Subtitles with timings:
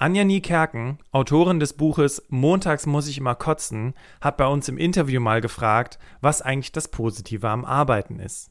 [0.00, 3.92] Anja Niekerken, Autorin des Buches Montags muss ich immer kotzen,
[4.22, 8.50] hat bei uns im Interview mal gefragt, was eigentlich das Positive am Arbeiten ist.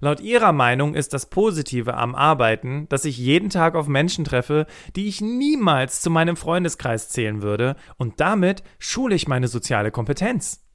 [0.00, 4.66] Laut ihrer Meinung ist das Positive am Arbeiten, dass ich jeden Tag auf Menschen treffe,
[4.96, 10.66] die ich niemals zu meinem Freundeskreis zählen würde, und damit schule ich meine soziale Kompetenz.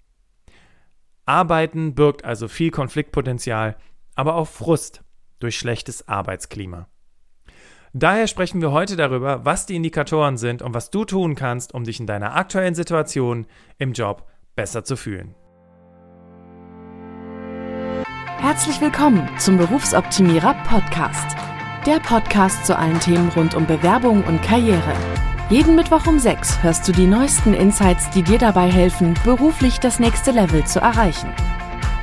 [1.25, 3.75] Arbeiten birgt also viel Konfliktpotenzial,
[4.15, 5.03] aber auch Frust
[5.39, 6.87] durch schlechtes Arbeitsklima.
[7.93, 11.83] Daher sprechen wir heute darüber, was die Indikatoren sind und was du tun kannst, um
[11.83, 13.47] dich in deiner aktuellen Situation
[13.79, 15.33] im Job besser zu fühlen.
[18.37, 21.35] Herzlich willkommen zum Berufsoptimierer Podcast.
[21.85, 24.93] Der Podcast zu allen Themen rund um Bewerbung und Karriere.
[25.49, 29.99] Jeden Mittwoch um 6 hörst du die neuesten Insights, die dir dabei helfen, beruflich das
[29.99, 31.33] nächste Level zu erreichen.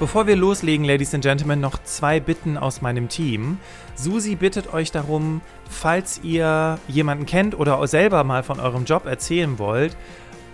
[0.00, 3.58] Bevor wir loslegen, Ladies and Gentlemen, noch zwei Bitten aus meinem Team.
[3.96, 9.58] Susi bittet euch darum, falls ihr jemanden kennt oder selber mal von eurem Job erzählen
[9.58, 9.96] wollt,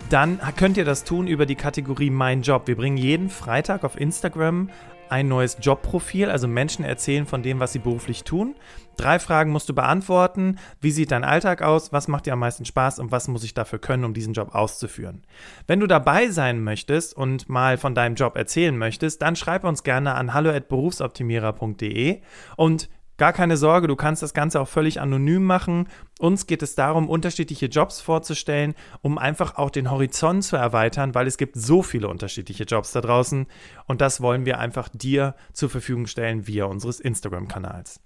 [0.09, 2.67] dann könnt ihr das tun über die Kategorie Mein Job.
[2.67, 4.71] Wir bringen jeden Freitag auf Instagram
[5.09, 8.55] ein neues Jobprofil, also Menschen erzählen von dem, was sie beruflich tun.
[8.97, 10.59] Drei Fragen musst du beantworten.
[10.81, 11.93] Wie sieht dein Alltag aus?
[11.93, 12.99] Was macht dir am meisten Spaß?
[12.99, 15.23] Und was muss ich dafür können, um diesen Job auszuführen?
[15.67, 19.83] Wenn du dabei sein möchtest und mal von deinem Job erzählen möchtest, dann schreib uns
[19.83, 22.21] gerne an hallo@berufsoptimierer.de
[22.57, 25.89] und Gar keine Sorge, du kannst das Ganze auch völlig anonym machen.
[26.19, 31.29] Uns geht es darum, unterschiedliche Jobs vorzustellen, um einfach auch den Horizont zu erweitern, weil
[31.29, 33.47] es gibt so viele unterschiedliche Jobs da draußen
[33.87, 38.01] und das wollen wir einfach dir zur Verfügung stellen via unseres Instagram-Kanals.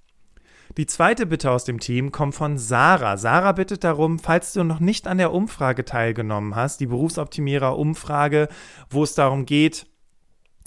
[0.76, 3.16] Die zweite Bitte aus dem Team kommt von Sarah.
[3.16, 8.48] Sarah bittet darum, falls du noch nicht an der Umfrage teilgenommen hast, die Berufsoptimierer-Umfrage,
[8.90, 9.86] wo es darum geht,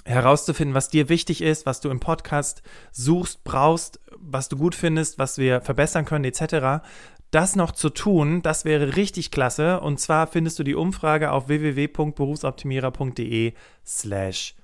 [0.05, 5.19] herauszufinden, was dir wichtig ist, was du im Podcast suchst, brauchst, was du gut findest,
[5.19, 6.83] was wir verbessern können, etc.
[7.31, 9.79] Das noch zu tun, das wäre richtig klasse.
[9.79, 13.53] Und zwar findest du die Umfrage auf www.berufsoptimierer.de
[13.85, 14.55] slash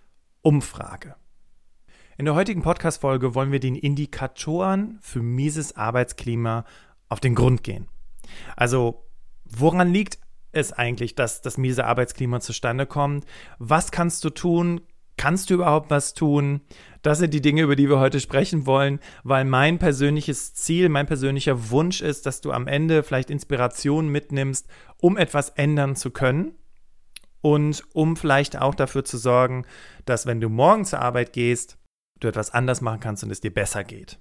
[0.42, 1.16] Umfrage.
[2.18, 6.66] In der heutigen Podcast-Folge wollen wir den Indikatoren für mieses Arbeitsklima
[7.10, 7.88] auf den Grund gehen.
[8.56, 9.06] Also,
[9.46, 10.18] woran liegt
[10.52, 13.26] es eigentlich, dass das miese Arbeitsklima zustande kommt?
[13.60, 14.82] Was kannst du tun?
[15.18, 16.62] Kannst du überhaupt was tun?
[17.02, 21.08] Das sind die Dinge, über die wir heute sprechen wollen, weil mein persönliches Ziel, mein
[21.08, 24.68] persönlicher Wunsch ist, dass du am Ende vielleicht Inspiration mitnimmst,
[24.98, 26.54] um etwas ändern zu können
[27.42, 29.66] und um vielleicht auch dafür zu sorgen,
[30.06, 31.78] dass wenn du morgen zur Arbeit gehst,
[32.20, 34.20] du etwas anders machen kannst und es dir besser geht.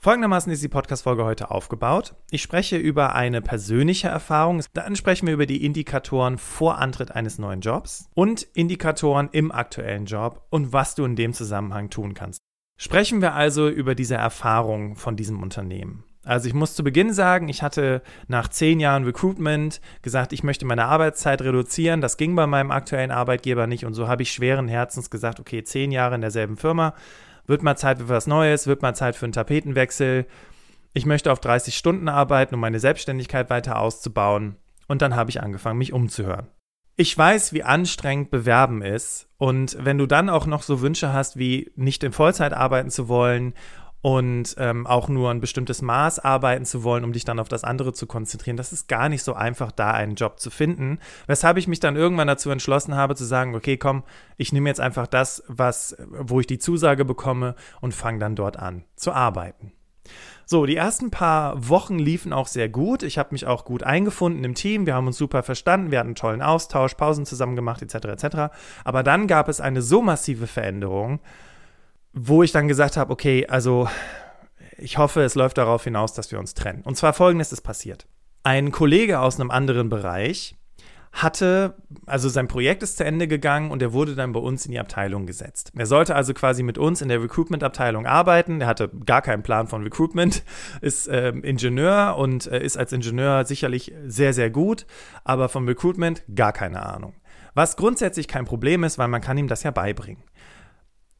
[0.00, 2.14] Folgendermaßen ist die Podcast-Folge heute aufgebaut.
[2.30, 4.62] Ich spreche über eine persönliche Erfahrung.
[4.72, 10.06] Dann sprechen wir über die Indikatoren vor Antritt eines neuen Jobs und Indikatoren im aktuellen
[10.06, 12.38] Job und was du in dem Zusammenhang tun kannst.
[12.80, 16.04] Sprechen wir also über diese Erfahrung von diesem Unternehmen.
[16.24, 20.64] Also ich muss zu Beginn sagen, ich hatte nach zehn Jahren Recruitment gesagt, ich möchte
[20.64, 22.00] meine Arbeitszeit reduzieren.
[22.00, 25.64] Das ging bei meinem aktuellen Arbeitgeber nicht und so habe ich schweren Herzens gesagt, okay,
[25.64, 26.94] zehn Jahre in derselben Firma
[27.48, 30.26] wird mal Zeit für was Neues, wird mal Zeit für einen Tapetenwechsel.
[30.94, 34.56] Ich möchte auf 30 Stunden arbeiten, um meine Selbstständigkeit weiter auszubauen.
[34.86, 36.48] Und dann habe ich angefangen, mich umzuhören.
[36.96, 39.28] Ich weiß, wie anstrengend Bewerben ist.
[39.36, 43.08] Und wenn du dann auch noch so Wünsche hast, wie nicht in Vollzeit arbeiten zu
[43.08, 43.54] wollen
[44.00, 47.64] und ähm, auch nur ein bestimmtes Maß arbeiten zu wollen, um dich dann auf das
[47.64, 48.56] andere zu konzentrieren.
[48.56, 50.98] Das ist gar nicht so einfach, da einen Job zu finden.
[51.26, 54.04] Weshalb ich mich dann irgendwann dazu entschlossen habe, zu sagen, okay, komm,
[54.36, 58.56] ich nehme jetzt einfach das, was, wo ich die Zusage bekomme und fange dann dort
[58.56, 59.72] an zu arbeiten.
[60.46, 63.02] So, die ersten paar Wochen liefen auch sehr gut.
[63.02, 64.86] Ich habe mich auch gut eingefunden im Team.
[64.86, 65.90] Wir haben uns super verstanden.
[65.90, 68.06] Wir hatten einen tollen Austausch, Pausen zusammen gemacht, etc.
[68.06, 68.36] etc.
[68.82, 71.20] Aber dann gab es eine so massive Veränderung,
[72.20, 73.88] wo ich dann gesagt habe, okay, also
[74.76, 76.82] ich hoffe, es läuft darauf hinaus, dass wir uns trennen.
[76.82, 78.06] Und zwar folgendes ist passiert.
[78.42, 80.56] Ein Kollege aus einem anderen Bereich
[81.10, 81.74] hatte,
[82.06, 84.78] also sein Projekt ist zu Ende gegangen und er wurde dann bei uns in die
[84.78, 85.72] Abteilung gesetzt.
[85.76, 88.60] Er sollte also quasi mit uns in der Recruitment-Abteilung arbeiten.
[88.60, 90.44] Er hatte gar keinen Plan von Recruitment,
[90.80, 94.86] ist äh, Ingenieur und äh, ist als Ingenieur sicherlich sehr, sehr gut,
[95.24, 97.14] aber vom Recruitment gar keine Ahnung.
[97.54, 100.22] Was grundsätzlich kein Problem ist, weil man kann ihm das ja beibringen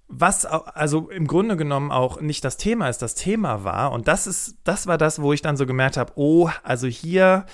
[0.08, 3.92] was also im Grunde genommen auch nicht das Thema ist, das Thema war.
[3.92, 7.44] Und das ist, das war das, wo ich dann so gemerkt habe, oh, also hier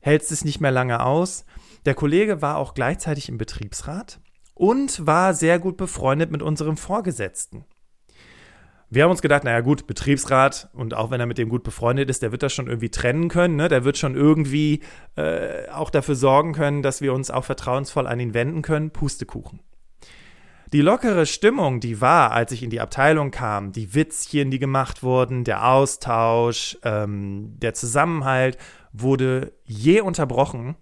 [0.00, 1.44] hält es nicht mehr lange aus.
[1.86, 4.20] Der Kollege war auch gleichzeitig im Betriebsrat
[4.54, 7.64] und war sehr gut befreundet mit unserem Vorgesetzten.
[8.90, 12.10] Wir haben uns gedacht, naja gut, Betriebsrat und auch wenn er mit dem gut befreundet
[12.10, 13.68] ist, der wird das schon irgendwie trennen können, ne?
[13.68, 14.80] der wird schon irgendwie
[15.16, 18.90] äh, auch dafür sorgen können, dass wir uns auch vertrauensvoll an ihn wenden können.
[18.90, 19.60] Pustekuchen.
[20.72, 25.02] Die lockere Stimmung, die war, als ich in die Abteilung kam, die Witzchen, die gemacht
[25.02, 28.56] wurden, der Austausch, ähm, der Zusammenhalt,
[28.92, 30.76] wurde je unterbrochen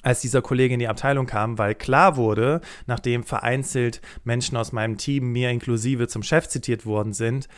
[0.00, 4.96] als dieser Kollege in die Abteilung kam, weil klar wurde, nachdem vereinzelt Menschen aus meinem
[4.96, 7.48] Team, mir inklusive, zum Chef zitiert worden sind,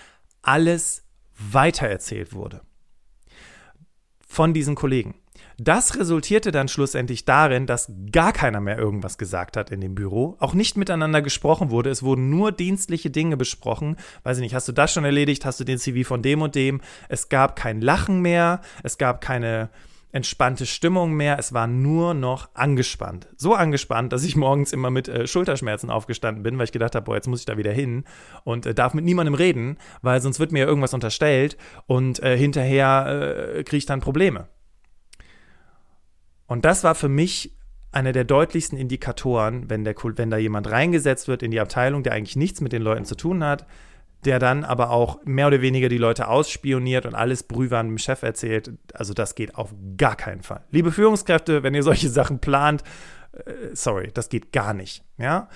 [0.43, 1.07] alles
[1.39, 2.63] weitererzählt wurde.
[4.27, 5.15] Von diesen Kollegen.
[5.59, 10.37] Das resultierte dann schlussendlich darin, dass gar keiner mehr irgendwas gesagt hat in dem Büro,
[10.41, 11.91] auch nicht miteinander gesprochen wurde.
[11.91, 13.97] Es wurden nur dienstliche Dinge besprochen.
[14.25, 15.45] Weiß ich nicht, hast du das schon erledigt?
[15.45, 16.81] Hast du den CV von dem und dem?
[17.09, 19.71] Es gab kein Lachen mehr, es gab keine
[20.15, 21.39] entspannte Stimmung mehr.
[21.39, 23.29] Es war nur noch angespannt.
[23.37, 27.05] So angespannt, dass ich morgens immer mit äh, Schulterschmerzen aufgestanden bin, weil ich gedacht habe,
[27.05, 28.05] boah, jetzt muss ich da wieder hin
[28.45, 31.57] und äh, darf mit niemandem reden, weil sonst wird mir irgendwas unterstellt
[31.87, 34.49] und äh, hinterher äh, kriege ich dann Probleme.
[36.47, 37.57] Und das war für mich
[37.93, 42.13] einer der deutlichsten Indikatoren, wenn, der, wenn da jemand reingesetzt wird in die Abteilung, der
[42.13, 43.67] eigentlich nichts mit den Leuten zu tun hat,
[44.25, 48.23] der dann aber auch mehr oder weniger die Leute ausspioniert und alles Brühwarn dem Chef
[48.23, 48.73] erzählt.
[48.95, 50.65] Also das geht auf gar keinen Fall.
[50.71, 52.83] Liebe Führungskräfte, wenn ihr solche Sachen plant,
[53.33, 55.05] äh, sorry, das geht gar nicht.
[55.19, 55.49] Ja.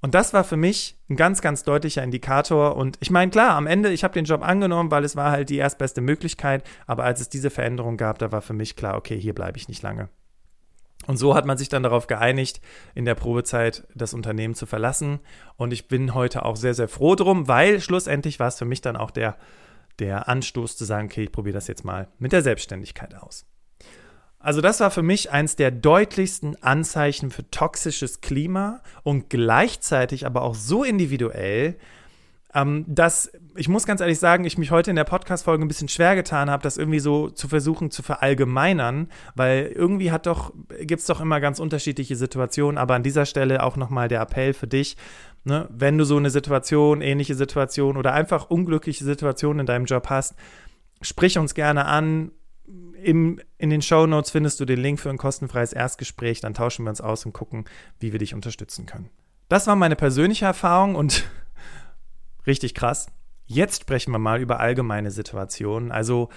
[0.00, 2.76] Und das war für mich ein ganz, ganz deutlicher Indikator.
[2.76, 5.50] Und ich meine, klar, am Ende, ich habe den Job angenommen, weil es war halt
[5.50, 6.64] die erstbeste Möglichkeit.
[6.86, 9.68] Aber als es diese Veränderung gab, da war für mich klar, okay, hier bleibe ich
[9.68, 10.08] nicht lange.
[11.06, 12.60] Und so hat man sich dann darauf geeinigt,
[12.94, 15.20] in der Probezeit das Unternehmen zu verlassen.
[15.56, 18.80] Und ich bin heute auch sehr, sehr froh drum, weil schlussendlich war es für mich
[18.80, 19.36] dann auch der,
[20.00, 23.46] der Anstoß zu sagen, okay, ich probiere das jetzt mal mit der Selbstständigkeit aus.
[24.40, 30.42] Also das war für mich eins der deutlichsten Anzeichen für toxisches Klima und gleichzeitig aber
[30.42, 31.76] auch so individuell,
[32.54, 35.88] ähm, dass ich muss ganz ehrlich sagen, ich mich heute in der Podcast-Folge ein bisschen
[35.88, 41.00] schwer getan habe, das irgendwie so zu versuchen zu verallgemeinern, weil irgendwie hat doch, gibt
[41.00, 44.66] es doch immer ganz unterschiedliche Situationen, aber an dieser Stelle auch nochmal der Appell für
[44.66, 44.96] dich,
[45.44, 50.08] ne, wenn du so eine Situation, ähnliche Situation oder einfach unglückliche Situationen in deinem Job
[50.08, 50.34] hast,
[51.02, 52.32] sprich uns gerne an.
[53.02, 56.84] Im, in den Show Notes findest du den Link für ein kostenfreies Erstgespräch, dann tauschen
[56.84, 57.64] wir uns aus und gucken,
[58.00, 59.08] wie wir dich unterstützen können.
[59.48, 61.24] Das war meine persönliche Erfahrung und
[62.48, 63.06] Richtig krass.
[63.44, 65.92] Jetzt sprechen wir mal über allgemeine Situationen.
[65.92, 66.30] Also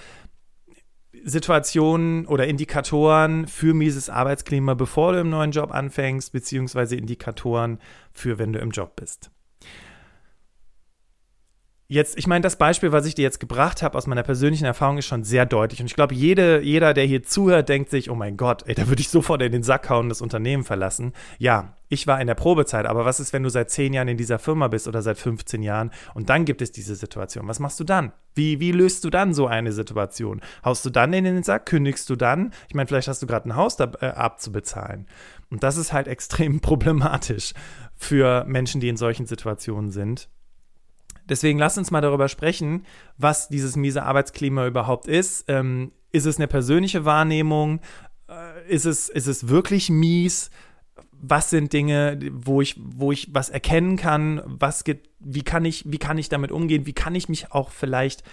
[1.24, 7.78] Situationen oder Indikatoren für mieses Arbeitsklima, bevor du im neuen Job anfängst, beziehungsweise Indikatoren
[8.12, 9.31] für, wenn du im Job bist.
[11.88, 14.96] Jetzt, ich meine, das Beispiel, was ich dir jetzt gebracht habe aus meiner persönlichen Erfahrung,
[14.96, 15.80] ist schon sehr deutlich.
[15.80, 18.88] Und ich glaube, jede, jeder, der hier zuhört, denkt sich, oh mein Gott, ey, da
[18.88, 21.12] würde ich sofort in den Sack hauen und das Unternehmen verlassen.
[21.38, 24.16] Ja, ich war in der Probezeit, aber was ist, wenn du seit zehn Jahren in
[24.16, 27.46] dieser Firma bist oder seit 15 Jahren und dann gibt es diese Situation?
[27.46, 28.12] Was machst du dann?
[28.34, 30.40] Wie, wie löst du dann so eine Situation?
[30.64, 31.66] Haust du dann in den Sack?
[31.66, 32.52] Kündigst du dann?
[32.68, 35.06] Ich meine, vielleicht hast du gerade ein Haus da, äh, abzubezahlen.
[35.50, 37.52] Und das ist halt extrem problematisch
[37.94, 40.30] für Menschen, die in solchen Situationen sind.
[41.32, 42.84] Deswegen lass uns mal darüber sprechen,
[43.16, 45.46] was dieses miese Arbeitsklima überhaupt ist.
[45.48, 47.80] Ähm, ist es eine persönliche Wahrnehmung?
[48.28, 50.50] Äh, ist, es, ist es wirklich mies?
[51.12, 54.42] Was sind Dinge, wo ich, wo ich was erkennen kann?
[54.44, 56.84] Was geht, wie, kann ich, wie kann ich damit umgehen?
[56.84, 58.24] Wie kann ich mich auch vielleicht,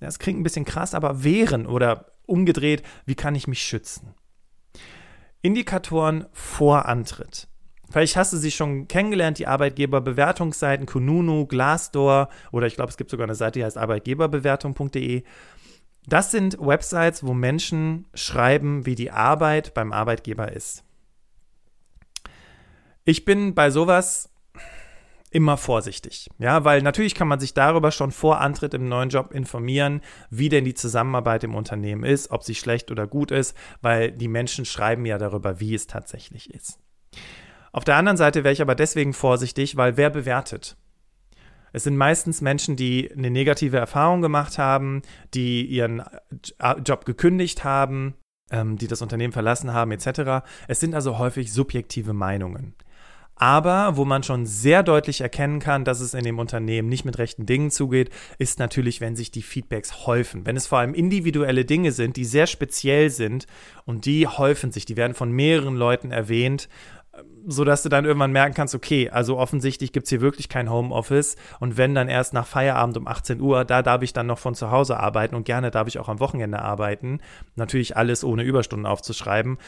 [0.00, 4.14] das klingt ein bisschen krass, aber wehren oder umgedreht, wie kann ich mich schützen?
[5.42, 7.48] Indikatoren vor Antritt.
[7.90, 13.10] Vielleicht hast du sie schon kennengelernt, die Arbeitgeberbewertungsseiten Kununu, Glassdoor oder ich glaube, es gibt
[13.10, 15.22] sogar eine Seite, die heißt arbeitgeberbewertung.de.
[16.08, 20.84] Das sind Websites, wo Menschen schreiben, wie die Arbeit beim Arbeitgeber ist.
[23.04, 24.30] Ich bin bei sowas
[25.30, 26.30] immer vorsichtig.
[26.38, 30.00] Ja, weil natürlich kann man sich darüber schon vor Antritt im neuen Job informieren,
[30.30, 34.28] wie denn die Zusammenarbeit im Unternehmen ist, ob sie schlecht oder gut ist, weil die
[34.28, 36.78] Menschen schreiben ja darüber, wie es tatsächlich ist.
[37.76, 40.78] Auf der anderen Seite wäre ich aber deswegen vorsichtig, weil wer bewertet?
[41.74, 45.02] Es sind meistens Menschen, die eine negative Erfahrung gemacht haben,
[45.34, 46.02] die ihren
[46.86, 48.14] Job gekündigt haben,
[48.50, 50.46] ähm, die das Unternehmen verlassen haben, etc.
[50.68, 52.74] Es sind also häufig subjektive Meinungen.
[53.38, 57.18] Aber wo man schon sehr deutlich erkennen kann, dass es in dem Unternehmen nicht mit
[57.18, 60.46] rechten Dingen zugeht, ist natürlich, wenn sich die Feedbacks häufen.
[60.46, 63.46] Wenn es vor allem individuelle Dinge sind, die sehr speziell sind
[63.84, 66.70] und die häufen sich, die werden von mehreren Leuten erwähnt
[67.46, 71.36] sodass du dann irgendwann merken kannst, okay, also offensichtlich gibt es hier wirklich kein Homeoffice
[71.60, 74.54] und wenn dann erst nach Feierabend um 18 Uhr, da darf ich dann noch von
[74.54, 77.20] zu Hause arbeiten und gerne darf ich auch am Wochenende arbeiten.
[77.54, 79.58] Natürlich alles ohne Überstunden aufzuschreiben.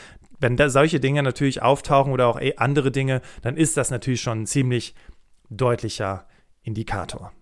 [0.40, 4.20] Wenn da solche Dinge natürlich auftauchen oder auch eh andere Dinge, dann ist das natürlich
[4.20, 4.94] schon ein ziemlich
[5.50, 6.26] deutlicher
[6.62, 7.32] Indikator.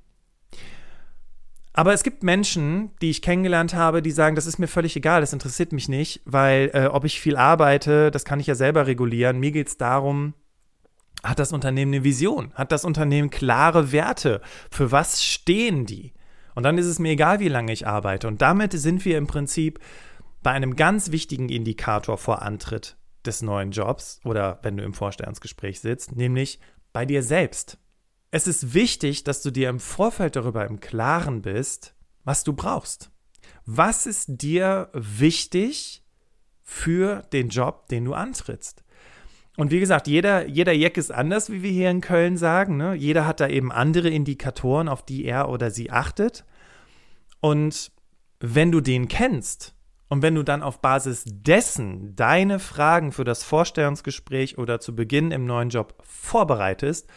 [1.77, 5.21] Aber es gibt Menschen, die ich kennengelernt habe, die sagen, das ist mir völlig egal,
[5.21, 8.87] das interessiert mich nicht, weil äh, ob ich viel arbeite, das kann ich ja selber
[8.87, 9.39] regulieren.
[9.39, 10.33] Mir geht es darum,
[11.23, 12.51] hat das Unternehmen eine Vision?
[12.55, 14.41] Hat das Unternehmen klare Werte?
[14.71, 16.15] Für was stehen die?
[16.55, 18.27] Und dann ist es mir egal, wie lange ich arbeite.
[18.27, 19.79] Und damit sind wir im Prinzip
[20.43, 25.81] bei einem ganz wichtigen Indikator vor Antritt des neuen Jobs oder wenn du im Vorstellungsgespräch
[25.81, 26.59] sitzt, nämlich
[26.95, 27.77] bei dir selbst.
[28.37, 33.11] Es ist wichtig, dass du dir im Vorfeld darüber im Klaren bist, was du brauchst.
[33.65, 36.05] Was ist dir wichtig
[36.63, 38.85] für den Job, den du antrittst?
[39.57, 42.77] Und wie gesagt, jeder, jeder Jack ist anders, wie wir hier in Köln sagen.
[42.77, 42.93] Ne?
[42.93, 46.45] Jeder hat da eben andere Indikatoren, auf die er oder sie achtet.
[47.41, 47.91] Und
[48.39, 49.75] wenn du den kennst
[50.11, 55.31] und wenn du dann auf Basis dessen deine Fragen für das Vorstellungsgespräch oder zu Beginn
[55.31, 57.09] im neuen Job vorbereitest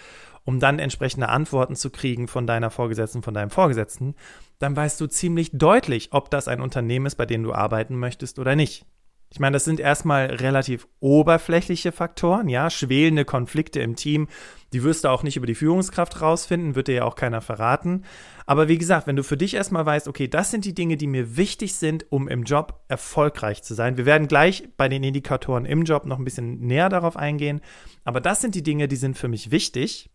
[0.49, 4.15] um dann entsprechende Antworten zu kriegen von deiner Vorgesetzten, von deinem Vorgesetzten,
[4.57, 8.39] dann weißt du ziemlich deutlich, ob das ein Unternehmen ist, bei dem du arbeiten möchtest
[8.39, 8.83] oder nicht.
[9.31, 14.27] Ich meine, das sind erstmal relativ oberflächliche Faktoren, ja, schwelende Konflikte im Team,
[14.73, 18.05] die wirst du auch nicht über die Führungskraft rausfinden, wird dir ja auch keiner verraten.
[18.47, 21.05] Aber wie gesagt, wenn du für dich erstmal weißt, okay, das sind die Dinge, die
[21.05, 23.97] mir wichtig sind, um im Job erfolgreich zu sein.
[23.97, 27.61] Wir werden gleich bei den Indikatoren im Job noch ein bisschen näher darauf eingehen,
[28.03, 30.09] aber das sind die Dinge, die sind für mich wichtig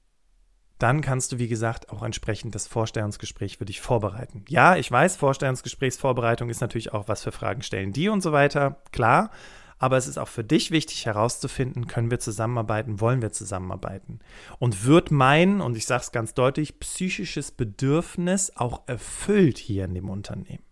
[0.78, 4.45] dann kannst du, wie gesagt, auch entsprechend das Vorstellungsgespräch für dich vorbereiten.
[4.49, 8.83] Ja, ich weiß, Vorstellungsgesprächsvorbereitung ist natürlich auch was für Fragen stellen die und so weiter,
[8.93, 9.31] klar.
[9.78, 14.21] Aber es ist auch für dich wichtig herauszufinden, können wir zusammenarbeiten, wollen wir zusammenarbeiten.
[14.59, 19.95] Und wird mein, und ich sage es ganz deutlich, psychisches Bedürfnis auch erfüllt hier in
[19.95, 20.62] dem Unternehmen.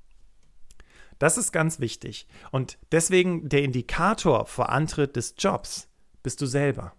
[1.19, 2.27] Das ist ganz wichtig.
[2.51, 5.89] Und deswegen der Indikator vor Antritt des Jobs
[6.23, 6.95] bist du selber.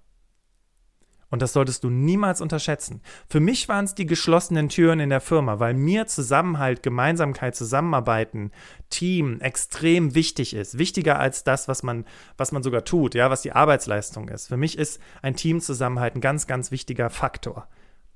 [1.33, 3.01] Und das solltest du niemals unterschätzen.
[3.27, 8.51] Für mich waren es die geschlossenen Türen in der Firma, weil mir Zusammenhalt, Gemeinsamkeit, Zusammenarbeiten,
[8.91, 10.77] Team extrem wichtig ist.
[10.77, 12.05] Wichtiger als das, was man,
[12.37, 14.49] was man sogar tut, ja, was die Arbeitsleistung ist.
[14.49, 17.67] Für mich ist ein Teamzusammenhalt ein ganz, ganz wichtiger Faktor.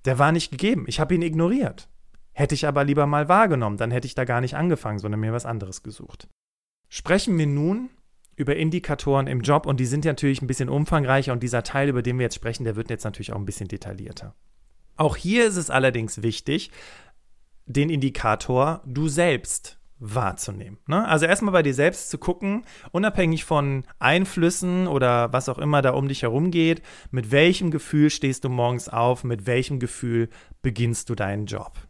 [0.05, 0.85] Der war nicht gegeben.
[0.87, 1.89] Ich habe ihn ignoriert.
[2.33, 5.33] Hätte ich aber lieber mal wahrgenommen, dann hätte ich da gar nicht angefangen, sondern mir
[5.33, 6.27] was anderes gesucht.
[6.87, 7.89] Sprechen wir nun
[8.37, 12.01] über Indikatoren im Job und die sind natürlich ein bisschen umfangreicher und dieser Teil, über
[12.01, 14.35] den wir jetzt sprechen, der wird jetzt natürlich auch ein bisschen detaillierter.
[14.95, 16.71] Auch hier ist es allerdings wichtig,
[17.65, 20.77] den Indikator du selbst wahrzunehmen.
[20.85, 21.07] Ne?
[21.07, 25.91] Also erstmal bei dir selbst zu gucken, unabhängig von Einflüssen oder was auch immer da
[25.91, 30.29] um dich herum geht, mit welchem Gefühl stehst du morgens auf, mit welchem Gefühl
[30.61, 31.86] beginnst du deinen Job.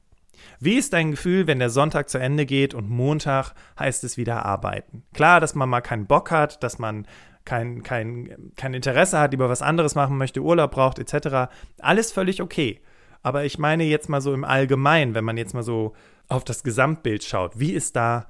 [0.59, 4.45] Wie ist dein Gefühl, wenn der Sonntag zu Ende geht und Montag heißt es wieder
[4.45, 5.03] arbeiten?
[5.13, 7.07] Klar, dass man mal keinen Bock hat, dass man
[7.45, 11.51] kein, kein, kein Interesse hat, lieber was anderes machen möchte, Urlaub braucht, etc.
[11.79, 12.81] Alles völlig okay.
[13.23, 15.93] Aber ich meine jetzt mal so im Allgemeinen, wenn man jetzt mal so
[16.27, 18.27] auf das Gesamtbild schaut, wie ist da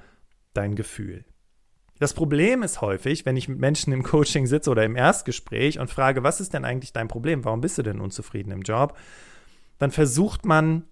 [0.54, 1.26] dein Gefühl?
[2.00, 5.90] Das Problem ist häufig, wenn ich mit Menschen im Coaching sitze oder im Erstgespräch und
[5.90, 7.44] frage, was ist denn eigentlich dein Problem?
[7.44, 8.96] Warum bist du denn unzufrieden im Job?
[9.80, 10.84] Dann versucht man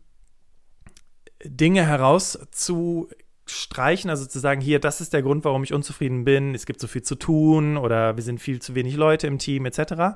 [1.44, 6.65] Dinge herauszustreichen, also zu sagen, hier, das ist der Grund, warum ich unzufrieden bin, es
[6.65, 10.15] gibt so viel zu tun oder wir sind viel zu wenig Leute im Team etc.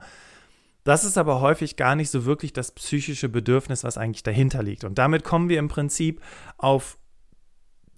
[0.84, 4.84] Das ist aber häufig gar nicht so wirklich das psychische Bedürfnis, was eigentlich dahinter liegt.
[4.84, 6.22] Und damit kommen wir im Prinzip
[6.58, 6.98] auf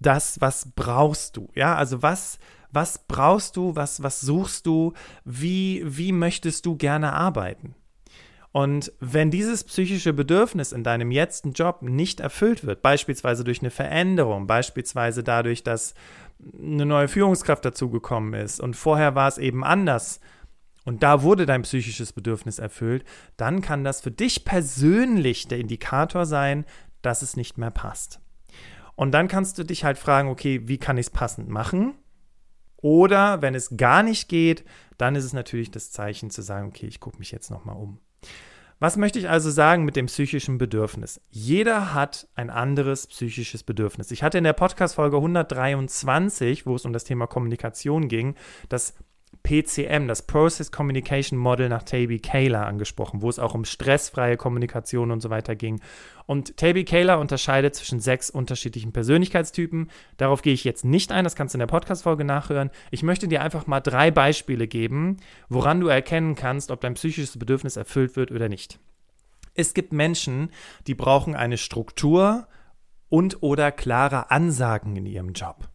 [0.00, 1.48] das, was brauchst du?
[1.54, 2.38] Ja, also was,
[2.70, 7.76] was brauchst du, was, was suchst du, wie, wie möchtest du gerne arbeiten?
[8.52, 13.70] Und wenn dieses psychische Bedürfnis in deinem jetzigen Job nicht erfüllt wird, beispielsweise durch eine
[13.70, 15.94] Veränderung, beispielsweise dadurch, dass
[16.58, 20.20] eine neue Führungskraft dazugekommen ist und vorher war es eben anders
[20.84, 23.04] und da wurde dein psychisches Bedürfnis erfüllt,
[23.36, 26.66] dann kann das für dich persönlich der Indikator sein,
[27.00, 28.20] dass es nicht mehr passt.
[28.96, 31.94] Und dann kannst du dich halt fragen, okay, wie kann ich es passend machen?
[32.76, 34.64] Oder wenn es gar nicht geht,
[34.98, 37.98] dann ist es natürlich das Zeichen zu sagen, okay, ich gucke mich jetzt nochmal um.
[38.82, 41.20] Was möchte ich also sagen mit dem psychischen Bedürfnis?
[41.30, 44.10] Jeder hat ein anderes psychisches Bedürfnis.
[44.10, 48.34] Ich hatte in der Podcast-Folge 123, wo es um das Thema Kommunikation ging,
[48.68, 48.94] das
[49.42, 55.10] PCM, das Process Communication Model nach Taby Kayla angesprochen, wo es auch um stressfreie Kommunikation
[55.10, 55.80] und so weiter ging.
[56.26, 59.90] Und Taby Kayla unterscheidet zwischen sechs unterschiedlichen Persönlichkeitstypen.
[60.16, 62.70] Darauf gehe ich jetzt nicht ein, das kannst du in der Podcast-Folge nachhören.
[62.90, 65.16] Ich möchte dir einfach mal drei Beispiele geben,
[65.48, 68.78] woran du erkennen kannst, ob dein psychisches Bedürfnis erfüllt wird oder nicht.
[69.54, 70.50] Es gibt Menschen,
[70.86, 72.46] die brauchen eine Struktur
[73.08, 75.68] und oder klare Ansagen in ihrem Job.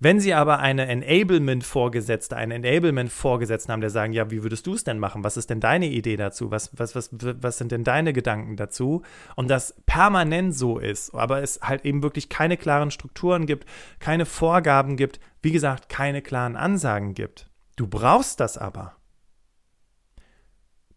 [0.00, 4.84] Wenn Sie aber eine Enablement-Vorgesetzte, einen Enablement-Vorgesetzten haben, der sagen, ja, wie würdest du es
[4.84, 5.24] denn machen?
[5.24, 6.50] Was ist denn deine Idee dazu?
[6.50, 9.02] Was, was, was, was sind denn deine Gedanken dazu?
[9.36, 14.26] Und das permanent so ist, aber es halt eben wirklich keine klaren Strukturen gibt, keine
[14.26, 17.50] Vorgaben gibt, wie gesagt, keine klaren Ansagen gibt.
[17.76, 18.96] Du brauchst das aber.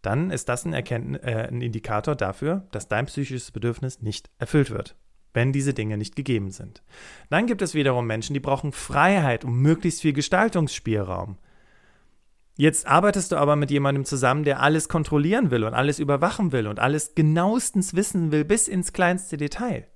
[0.02, 4.70] Dann ist das ein, Erkenntnis, äh, ein Indikator dafür, dass dein psychisches Bedürfnis nicht erfüllt
[4.70, 4.96] wird
[5.38, 6.82] wenn diese Dinge nicht gegeben sind.
[7.30, 11.38] Dann gibt es wiederum Menschen, die brauchen Freiheit und möglichst viel Gestaltungsspielraum.
[12.56, 16.66] Jetzt arbeitest du aber mit jemandem zusammen, der alles kontrollieren will und alles überwachen will
[16.66, 19.86] und alles genauestens wissen will bis ins kleinste Detail.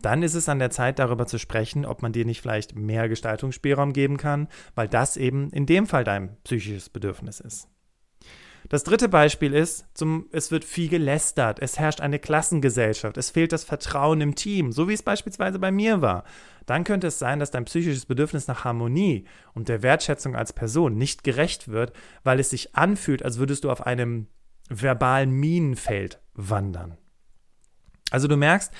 [0.00, 3.10] Dann ist es an der Zeit, darüber zu sprechen, ob man dir nicht vielleicht mehr
[3.10, 7.68] Gestaltungsspielraum geben kann, weil das eben in dem Fall dein psychisches Bedürfnis ist.
[8.68, 13.52] Das dritte Beispiel ist, zum, es wird viel gelästert, es herrscht eine Klassengesellschaft, es fehlt
[13.52, 16.24] das Vertrauen im Team, so wie es beispielsweise bei mir war.
[16.66, 20.96] Dann könnte es sein, dass dein psychisches Bedürfnis nach Harmonie und der Wertschätzung als Person
[20.96, 21.92] nicht gerecht wird,
[22.24, 24.26] weil es sich anfühlt, als würdest du auf einem
[24.68, 26.98] verbalen Minenfeld wandern.
[28.10, 28.72] Also du merkst,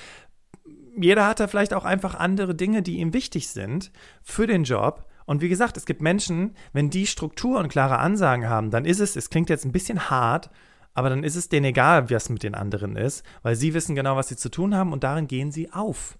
[0.99, 5.07] jeder hat da vielleicht auch einfach andere Dinge, die ihm wichtig sind für den Job
[5.27, 9.01] und wie gesagt, es gibt Menschen, wenn die Struktur und klare Ansagen haben, dann ist
[9.01, 10.51] es, es klingt jetzt ein bisschen hart,
[10.95, 14.17] aber dann ist es denen egal, was mit den anderen ist, weil sie wissen genau,
[14.17, 16.17] was sie zu tun haben und darin gehen sie auf.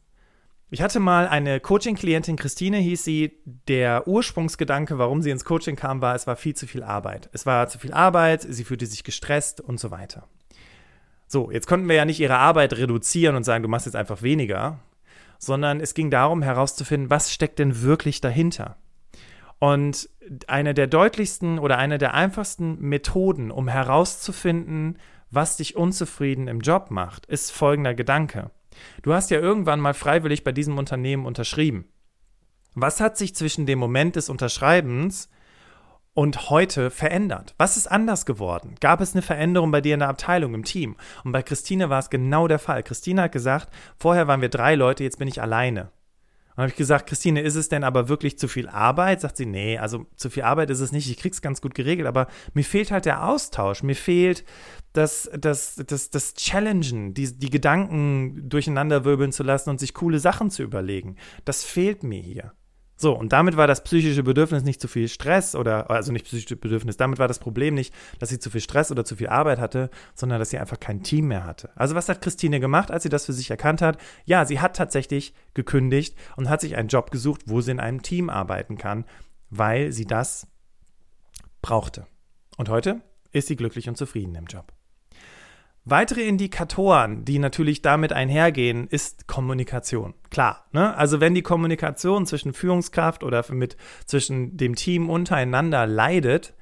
[0.69, 3.39] Ich hatte mal eine Coaching-Klientin, Christine hieß sie.
[3.69, 7.31] Der Ursprungsgedanke, warum sie ins Coaching kam, war, es war viel zu viel Arbeit.
[7.33, 10.27] Es war zu viel Arbeit, sie fühlte sich gestresst und so weiter.
[11.29, 14.23] So, jetzt konnten wir ja nicht ihre Arbeit reduzieren und sagen, du machst jetzt einfach
[14.23, 14.81] weniger,
[15.39, 18.77] sondern es ging darum herauszufinden, was steckt denn wirklich dahinter.
[19.59, 20.09] Und
[20.49, 24.99] eine der deutlichsten oder eine der einfachsten Methoden, um herauszufinden,
[25.31, 28.51] was dich unzufrieden im Job macht, ist folgender Gedanke.
[29.03, 31.89] Du hast ja irgendwann mal freiwillig bei diesem Unternehmen unterschrieben.
[32.75, 35.31] Was hat sich zwischen dem Moment des Unterschreibens
[36.13, 37.55] und heute verändert?
[37.57, 38.75] Was ist anders geworden?
[38.81, 40.97] Gab es eine Veränderung bei dir in der Abteilung, im Team?
[41.25, 42.83] Und bei Christine war es genau der Fall.
[42.83, 45.91] Christine hat gesagt, vorher waren wir drei Leute, jetzt bin ich alleine.
[46.57, 49.21] Dann habe ich gesagt, Christine, ist es denn aber wirklich zu viel Arbeit?
[49.21, 52.09] Sagt sie, nee, also zu viel Arbeit ist es nicht, ich krieg's ganz gut geregelt,
[52.09, 54.45] aber mir fehlt halt der Austausch, mir fehlt
[54.95, 60.19] das, das, das, das Challengen, die, die Gedanken durcheinander wirbeln zu lassen und sich coole
[60.19, 61.17] Sachen zu überlegen.
[61.45, 62.53] Das fehlt mir hier.
[62.99, 66.57] So, und damit war das psychische Bedürfnis nicht zu viel Stress oder, also nicht psychische
[66.57, 69.59] Bedürfnis, damit war das Problem nicht, dass sie zu viel Stress oder zu viel Arbeit
[69.59, 71.71] hatte, sondern dass sie einfach kein Team mehr hatte.
[71.77, 73.99] Also was hat Christine gemacht, als sie das für sich erkannt hat?
[74.25, 78.01] Ja, sie hat tatsächlich gekündigt und hat sich einen Job gesucht, wo sie in einem
[78.01, 79.05] Team arbeiten kann,
[79.51, 80.47] weil sie das
[81.61, 82.07] brauchte.
[82.57, 84.73] Und heute ist sie glücklich und zufrieden im Job.
[85.89, 90.15] Weitere Indikatoren, die natürlich damit einhergehen, ist Kommunikation.
[90.31, 90.97] Klar, ne?
[90.97, 96.55] Also wenn die Kommunikation zwischen Führungskraft oder mit zwischen dem Team untereinander leidet,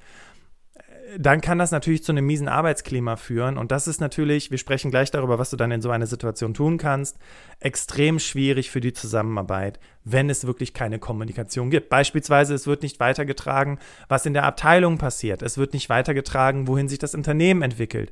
[0.75, 3.57] äh, dann kann das natürlich zu einem miesen Arbeitsklima führen.
[3.57, 6.53] Und das ist natürlich, wir sprechen gleich darüber, was du dann in so einer Situation
[6.53, 7.17] tun kannst,
[7.59, 11.89] extrem schwierig für die Zusammenarbeit, wenn es wirklich keine Kommunikation gibt.
[11.89, 15.41] Beispielsweise, es wird nicht weitergetragen, was in der Abteilung passiert.
[15.41, 18.11] Es wird nicht weitergetragen, wohin sich das Unternehmen entwickelt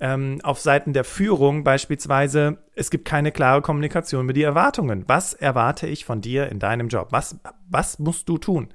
[0.00, 5.04] ähm, auf Seiten der Führung beispielsweise, es gibt keine klare Kommunikation mit die Erwartungen.
[5.06, 7.08] Was erwarte ich von dir in deinem Job?
[7.10, 8.68] Was, was musst du tun?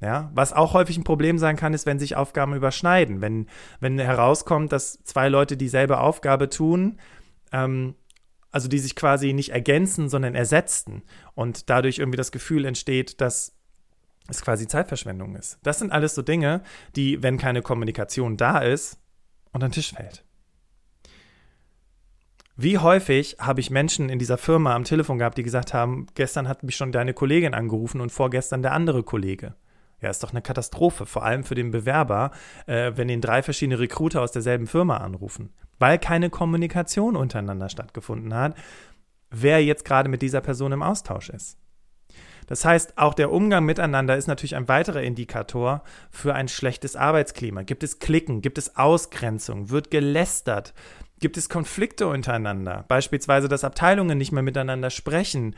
[0.00, 3.20] Ja, was auch häufig ein Problem sein kann, ist, wenn sich Aufgaben überschneiden.
[3.20, 3.46] Wenn,
[3.80, 6.98] wenn herauskommt, dass zwei Leute dieselbe Aufgabe tun,
[7.52, 7.94] ähm,
[8.50, 11.02] also die sich quasi nicht ergänzen, sondern ersetzen
[11.34, 13.56] und dadurch irgendwie das Gefühl entsteht, dass
[14.28, 15.58] es quasi Zeitverschwendung ist.
[15.62, 16.62] Das sind alles so Dinge,
[16.96, 18.98] die, wenn keine Kommunikation da ist,
[19.52, 20.23] unter den Tisch fällt.
[22.56, 26.46] Wie häufig habe ich Menschen in dieser Firma am Telefon gehabt, die gesagt haben, gestern
[26.46, 29.54] hat mich schon deine Kollegin angerufen und vorgestern der andere Kollege.
[30.00, 32.30] Ja, ist doch eine Katastrophe, vor allem für den Bewerber,
[32.66, 38.34] äh, wenn ihn drei verschiedene Recruiter aus derselben Firma anrufen, weil keine Kommunikation untereinander stattgefunden
[38.34, 38.54] hat,
[39.30, 41.58] wer jetzt gerade mit dieser Person im Austausch ist.
[42.46, 47.62] Das heißt, auch der Umgang miteinander ist natürlich ein weiterer Indikator für ein schlechtes Arbeitsklima.
[47.62, 48.42] Gibt es Klicken?
[48.42, 49.70] Gibt es Ausgrenzung?
[49.70, 50.74] Wird gelästert?
[51.24, 52.84] Gibt es Konflikte untereinander?
[52.86, 55.56] Beispielsweise, dass Abteilungen nicht mehr miteinander sprechen.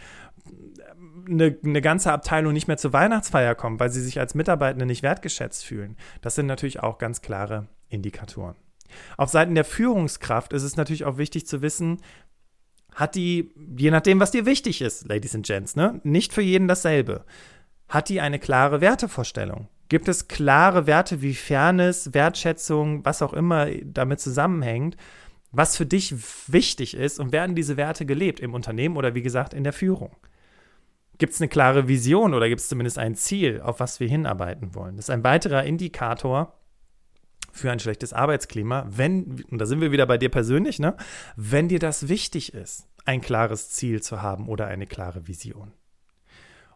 [1.28, 5.02] eine, eine ganze Abteilung nicht mehr zur Weihnachtsfeier kommt, weil sie sich als Mitarbeitende nicht
[5.02, 5.96] wertgeschätzt fühlen.
[6.20, 8.54] Das sind natürlich auch ganz klare Indikatoren.
[9.16, 12.00] Auf Seiten der Führungskraft ist es natürlich auch wichtig zu wissen,
[12.94, 16.00] hat die, je nachdem, was dir wichtig ist, Ladies and Gents, ne?
[16.04, 17.24] nicht für jeden dasselbe,
[17.88, 19.66] hat die eine klare Wertevorstellung?
[19.88, 24.96] Gibt es klare Werte wie Fairness, Wertschätzung, was auch immer damit zusammenhängt,
[25.52, 26.14] was für dich
[26.48, 30.16] wichtig ist und werden diese Werte gelebt im Unternehmen oder wie gesagt in der Führung?
[31.18, 34.74] Gibt es eine klare Vision oder gibt es zumindest ein Ziel, auf was wir hinarbeiten
[34.74, 34.96] wollen?
[34.96, 36.52] Das ist ein weiterer Indikator
[37.52, 40.94] für ein schlechtes Arbeitsklima, wenn, und da sind wir wieder bei dir persönlich, ne,
[41.36, 45.72] wenn dir das wichtig ist, ein klares Ziel zu haben oder eine klare Vision.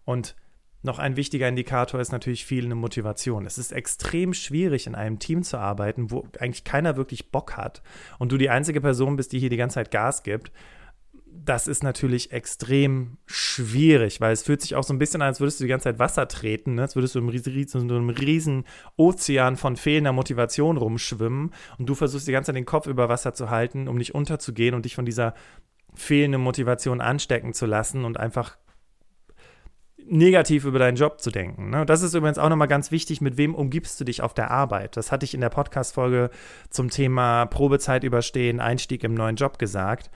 [0.04, 0.36] Und
[0.82, 3.46] noch ein wichtiger Indikator ist natürlich fehlende Motivation.
[3.46, 7.82] Es ist extrem schwierig, in einem Team zu arbeiten, wo eigentlich keiner wirklich Bock hat
[8.18, 10.52] und du die einzige Person bist, die hier die ganze Zeit Gas gibt
[11.32, 15.40] das ist natürlich extrem schwierig, weil es fühlt sich auch so ein bisschen an, als
[15.40, 16.82] würdest du die ganze Zeit Wasser treten, ne?
[16.82, 18.64] als würdest du im einem riesen
[18.96, 23.34] Ozean von fehlender Motivation rumschwimmen und du versuchst die ganze Zeit den Kopf über Wasser
[23.34, 25.34] zu halten, um nicht unterzugehen und dich von dieser
[25.94, 28.56] fehlenden Motivation anstecken zu lassen und einfach
[30.08, 31.70] negativ über deinen Job zu denken.
[31.70, 31.86] Ne?
[31.86, 34.96] Das ist übrigens auch nochmal ganz wichtig, mit wem umgibst du dich auf der Arbeit.
[34.96, 36.30] Das hatte ich in der Podcast-Folge
[36.70, 40.10] zum Thema Probezeit überstehen, Einstieg im neuen Job gesagt.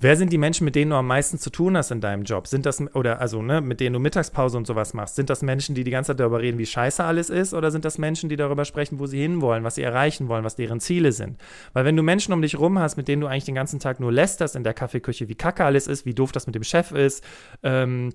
[0.00, 2.46] Wer sind die Menschen, mit denen du am meisten zu tun hast in deinem Job?
[2.46, 5.16] Sind das, oder also, ne, mit denen du Mittagspause und sowas machst?
[5.16, 7.52] Sind das Menschen, die die ganze Zeit darüber reden, wie scheiße alles ist?
[7.52, 10.54] Oder sind das Menschen, die darüber sprechen, wo sie hinwollen, was sie erreichen wollen, was
[10.54, 11.40] deren Ziele sind?
[11.72, 13.98] Weil wenn du Menschen um dich rum hast, mit denen du eigentlich den ganzen Tag
[13.98, 16.92] nur lästerst in der Kaffeeküche, wie kacke alles ist, wie doof das mit dem Chef
[16.92, 17.24] ist,
[17.64, 18.12] ähm,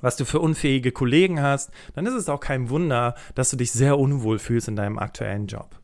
[0.00, 3.72] was du für unfähige Kollegen hast, dann ist es auch kein Wunder, dass du dich
[3.72, 5.80] sehr unwohl fühlst in deinem aktuellen Job.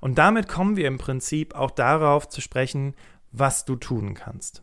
[0.00, 2.94] Und damit kommen wir im Prinzip auch darauf zu sprechen,
[3.32, 4.62] was du tun kannst.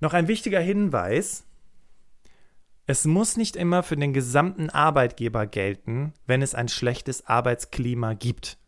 [0.00, 1.44] Noch ein wichtiger Hinweis.
[2.86, 8.58] Es muss nicht immer für den gesamten Arbeitgeber gelten, wenn es ein schlechtes Arbeitsklima gibt.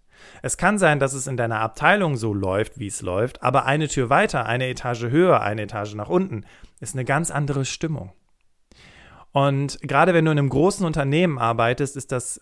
[0.42, 3.86] Es kann sein, dass es in deiner Abteilung so läuft, wie es läuft, aber eine
[3.86, 6.44] Tür weiter, eine Etage höher, eine Etage nach unten,
[6.80, 8.12] ist eine ganz andere Stimmung.
[9.38, 12.40] Und gerade wenn du in einem großen Unternehmen arbeitest, ist das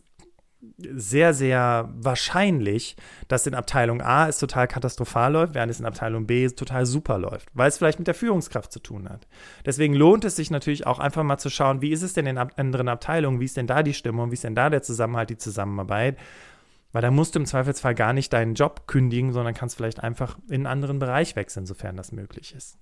[0.79, 2.97] sehr, sehr wahrscheinlich,
[3.29, 7.19] dass in Abteilung A es total katastrophal läuft, während es in Abteilung B total super
[7.19, 9.29] läuft, weil es vielleicht mit der Führungskraft zu tun hat.
[9.67, 12.39] Deswegen lohnt es sich natürlich auch einfach mal zu schauen, wie ist es denn in
[12.39, 15.37] anderen Abteilungen, wie ist denn da die Stimmung, wie ist denn da der Zusammenhalt, die
[15.37, 16.17] Zusammenarbeit.
[16.93, 20.39] Weil da musst du im Zweifelsfall gar nicht deinen Job kündigen, sondern kannst vielleicht einfach
[20.49, 22.79] in einen anderen Bereich wechseln, sofern das möglich ist.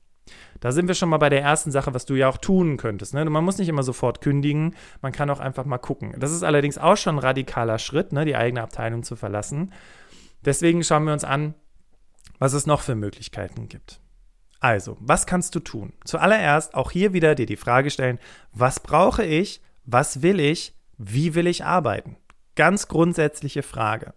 [0.60, 3.14] Da sind wir schon mal bei der ersten Sache, was du ja auch tun könntest.
[3.14, 3.24] Ne?
[3.24, 6.14] Man muss nicht immer sofort kündigen, man kann auch einfach mal gucken.
[6.18, 8.24] Das ist allerdings auch schon ein radikaler Schritt, ne?
[8.24, 9.72] die eigene Abteilung zu verlassen.
[10.44, 11.54] Deswegen schauen wir uns an,
[12.38, 14.00] was es noch für Möglichkeiten gibt.
[14.60, 15.92] Also, was kannst du tun?
[16.04, 18.18] Zuallererst auch hier wieder dir die Frage stellen,
[18.52, 22.16] was brauche ich, was will ich, wie will ich arbeiten?
[22.54, 24.14] Ganz grundsätzliche Frage.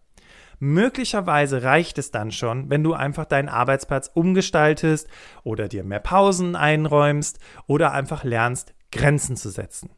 [0.60, 5.08] Möglicherweise reicht es dann schon, wenn du einfach deinen Arbeitsplatz umgestaltest
[5.44, 9.92] oder dir mehr Pausen einräumst oder einfach lernst, Grenzen zu setzen.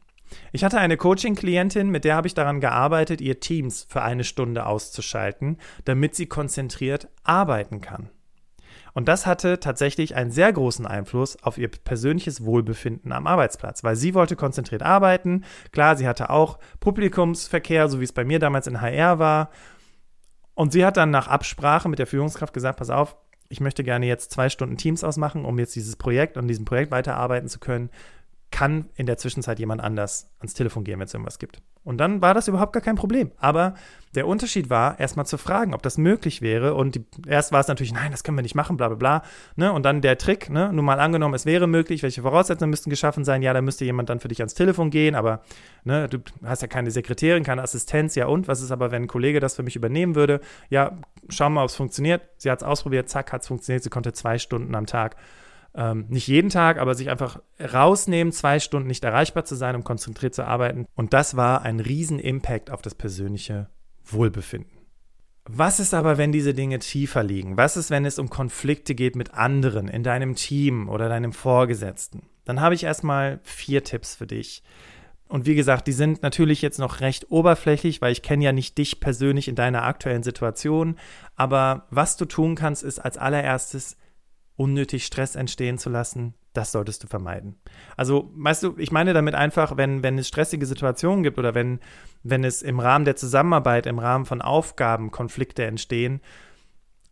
[0.52, 4.66] Ich hatte eine Coaching-Klientin, mit der habe ich daran gearbeitet, ihr Teams für eine Stunde
[4.66, 8.10] auszuschalten, damit sie konzentriert arbeiten kann.
[8.92, 13.96] Und das hatte tatsächlich einen sehr großen Einfluss auf ihr persönliches Wohlbefinden am Arbeitsplatz, weil
[13.96, 15.44] sie wollte konzentriert arbeiten.
[15.72, 19.50] Klar, sie hatte auch Publikumsverkehr, so wie es bei mir damals in HR war.
[20.60, 23.16] Und sie hat dann nach Absprache mit der Führungskraft gesagt, pass auf,
[23.48, 26.90] ich möchte gerne jetzt zwei Stunden Teams ausmachen, um jetzt dieses Projekt und diesem Projekt
[26.90, 27.88] weiterarbeiten zu können
[28.50, 31.62] kann in der Zwischenzeit jemand anders ans Telefon gehen, wenn es irgendwas gibt.
[31.82, 33.30] Und dann war das überhaupt gar kein Problem.
[33.38, 33.74] Aber
[34.14, 36.74] der Unterschied war, erstmal zu fragen, ob das möglich wäre.
[36.74, 39.22] Und die, erst war es natürlich, nein, das können wir nicht machen, bla bla bla.
[39.56, 39.72] Ne?
[39.72, 40.70] Und dann der Trick, ne?
[40.72, 43.40] nun mal angenommen, es wäre möglich, welche Voraussetzungen müssten geschaffen sein?
[43.40, 45.42] Ja, da müsste jemand dann für dich ans Telefon gehen, aber
[45.84, 48.48] ne, du hast ja keine Sekretärin, keine Assistenz, ja und?
[48.48, 50.40] Was ist aber, wenn ein Kollege das für mich übernehmen würde?
[50.68, 52.22] Ja, schau mal, ob es funktioniert.
[52.36, 53.84] Sie hat es ausprobiert, zack, hat es funktioniert.
[53.84, 55.16] Sie konnte zwei Stunden am Tag
[55.74, 59.84] ähm, nicht jeden Tag, aber sich einfach rausnehmen, zwei Stunden nicht erreichbar zu sein, um
[59.84, 60.86] konzentriert zu arbeiten.
[60.94, 63.68] Und das war ein Riesen-Impact auf das persönliche
[64.04, 64.80] Wohlbefinden.
[65.44, 67.56] Was ist aber, wenn diese Dinge tiefer liegen?
[67.56, 72.22] Was ist, wenn es um Konflikte geht mit anderen in deinem Team oder deinem Vorgesetzten?
[72.44, 74.62] Dann habe ich erstmal vier Tipps für dich.
[75.28, 78.76] Und wie gesagt, die sind natürlich jetzt noch recht oberflächlich, weil ich kenne ja nicht
[78.78, 80.96] dich persönlich in deiner aktuellen Situation.
[81.36, 83.96] Aber was du tun kannst, ist als allererstes
[84.60, 87.56] unnötig Stress entstehen zu lassen, das solltest du vermeiden.
[87.96, 91.80] Also, weißt du, ich meine damit einfach, wenn, wenn es stressige Situationen gibt oder wenn,
[92.22, 96.20] wenn es im Rahmen der Zusammenarbeit, im Rahmen von Aufgaben Konflikte entstehen,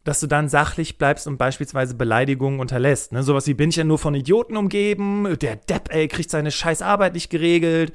[0.05, 3.13] dass du dann sachlich bleibst und beispielsweise Beleidigungen unterlässt.
[3.13, 3.23] Ne?
[3.23, 6.83] Sowas wie, bin ich ja nur von Idioten umgeben, der Depp, ey, kriegt seine scheiß
[6.83, 7.93] Arbeit nicht geregelt.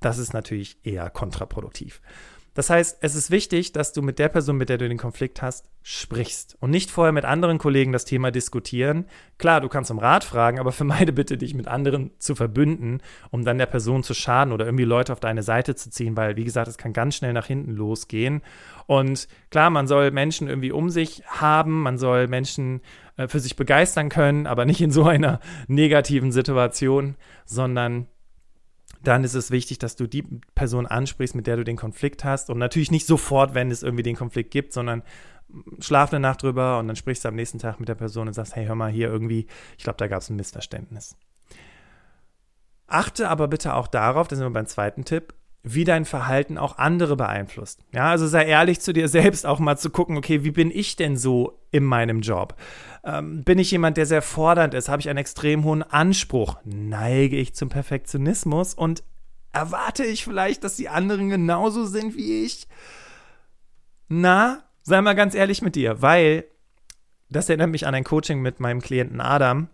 [0.00, 2.00] Das ist natürlich eher kontraproduktiv.
[2.54, 5.40] Das heißt, es ist wichtig, dass du mit der Person, mit der du den Konflikt
[5.40, 9.06] hast, sprichst und nicht vorher mit anderen Kollegen das Thema diskutieren.
[9.38, 13.44] Klar, du kannst um Rat fragen, aber vermeide bitte, dich mit anderen zu verbünden, um
[13.44, 16.44] dann der Person zu schaden oder irgendwie Leute auf deine Seite zu ziehen, weil, wie
[16.44, 18.42] gesagt, es kann ganz schnell nach hinten losgehen.
[18.86, 22.80] Und klar, man soll Menschen irgendwie um sich haben, man soll Menschen
[23.16, 28.08] äh, für sich begeistern können, aber nicht in so einer negativen Situation, sondern
[29.02, 32.50] dann ist es wichtig, dass du die Person ansprichst, mit der du den Konflikt hast.
[32.50, 35.02] Und natürlich nicht sofort, wenn es irgendwie den Konflikt gibt, sondern
[35.80, 38.34] schlaf eine Nacht drüber und dann sprichst du am nächsten Tag mit der Person und
[38.34, 41.16] sagst, hey, hör mal hier irgendwie, ich glaube, da gab es ein Missverständnis.
[42.86, 46.78] Achte aber bitte auch darauf, das sind wir beim zweiten Tipp, wie dein Verhalten auch
[46.78, 47.80] andere beeinflusst.
[47.92, 50.96] Ja, also sei ehrlich zu dir selbst, auch mal zu gucken, okay, wie bin ich
[50.96, 52.54] denn so in meinem Job?
[53.04, 54.88] Ähm, bin ich jemand, der sehr fordernd ist?
[54.88, 56.56] Habe ich einen extrem hohen Anspruch?
[56.64, 58.74] Neige ich zum Perfektionismus?
[58.74, 59.02] Und
[59.52, 62.66] erwarte ich vielleicht, dass die anderen genauso sind wie ich?
[64.08, 66.44] Na, sei mal ganz ehrlich mit dir, weil
[67.28, 69.68] das erinnert mich an ein Coaching mit meinem Klienten Adam.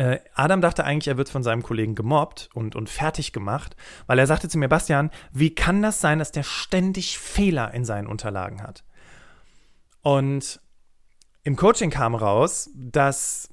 [0.00, 4.18] Äh, Adam dachte eigentlich, er wird von seinem Kollegen gemobbt und, und fertig gemacht, weil
[4.18, 8.06] er sagte zu mir, Bastian, wie kann das sein, dass der ständig Fehler in seinen
[8.06, 8.82] Unterlagen hat?
[10.00, 10.58] Und
[11.42, 13.52] im Coaching kam raus, dass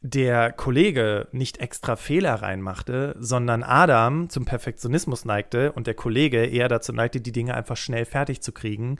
[0.00, 6.66] der Kollege nicht extra Fehler reinmachte, sondern Adam zum Perfektionismus neigte und der Kollege eher
[6.66, 8.98] dazu neigte, die Dinge einfach schnell fertig zu kriegen.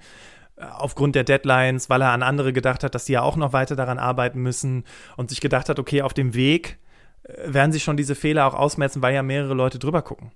[0.61, 3.77] Aufgrund der Deadlines, weil er an andere gedacht hat, dass sie ja auch noch weiter
[3.77, 4.85] daran arbeiten müssen
[5.17, 6.79] und sich gedacht hat, okay, auf dem Weg
[7.23, 10.33] äh, werden sie schon diese Fehler auch ausmetzen, weil ja mehrere Leute drüber gucken.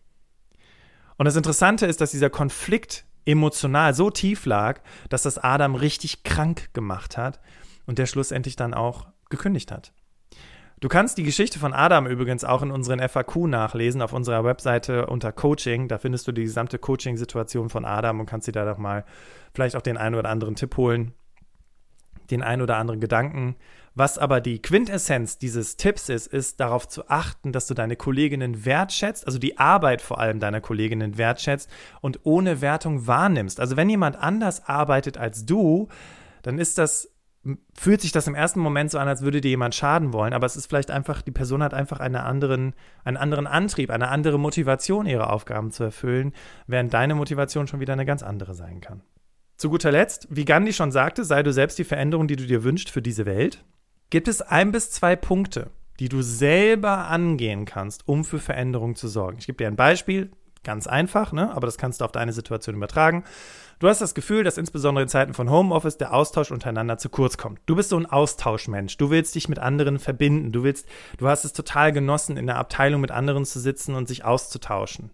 [1.17, 6.25] Und das Interessante ist, dass dieser Konflikt emotional so tief lag, dass das Adam richtig
[6.25, 7.41] krank gemacht hat
[7.87, 9.93] und der schlussendlich dann auch gekündigt hat.
[10.85, 15.07] Du kannst die Geschichte von Adam übrigens auch in unseren FAQ nachlesen auf unserer Webseite
[15.07, 15.89] unter Coaching.
[15.89, 19.07] Da findest du die gesamte Coaching-Situation von Adam und kannst dir da doch mal
[19.55, 21.15] vielleicht auch den einen oder anderen Tipp holen,
[22.31, 23.57] den einen oder anderen Gedanken.
[23.95, 28.67] Was aber die Quintessenz dieses Tipps ist, ist darauf zu achten, dass du deine Kolleginnen
[28.67, 31.71] wertschätzt, also die Arbeit vor allem deiner Kolleginnen wertschätzt
[32.03, 33.59] und ohne Wertung wahrnimmst.
[33.59, 35.89] Also wenn jemand anders arbeitet als du,
[36.43, 37.14] dann ist das
[37.75, 40.47] fühlt sich das im ersten Moment so an, als würde dir jemand schaden wollen, aber
[40.47, 44.39] es ist vielleicht einfach, die Person hat einfach einen anderen, einen anderen Antrieb, eine andere
[44.39, 46.33] Motivation, ihre Aufgaben zu erfüllen,
[46.67, 49.03] während deine Motivation schon wieder eine ganz andere sein kann.
[49.57, 52.65] Zu guter Letzt, wie Gandhi schon sagte, sei du selbst die Veränderung, die du dir
[52.65, 53.65] wünschst für diese Welt.
[54.11, 59.07] Gibt es ein bis zwei Punkte, die du selber angehen kannst, um für Veränderung zu
[59.07, 59.39] sorgen?
[59.39, 60.31] Ich gebe dir ein Beispiel,
[60.65, 61.55] ganz einfach, ne?
[61.55, 63.25] aber das kannst du auf deine Situation übertragen.
[63.79, 67.37] Du hast das Gefühl, dass insbesondere in Zeiten von Homeoffice der Austausch untereinander zu kurz
[67.37, 67.61] kommt.
[67.67, 68.97] Du bist so ein Austauschmensch.
[68.97, 70.53] Du willst dich mit anderen verbinden.
[70.53, 74.09] Du willst, du hast es total genossen, in der Abteilung mit anderen zu sitzen und
[74.09, 75.11] sich auszutauschen.